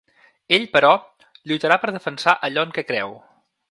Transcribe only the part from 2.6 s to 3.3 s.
en què creu.